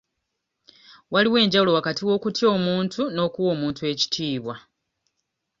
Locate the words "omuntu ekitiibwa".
3.55-4.55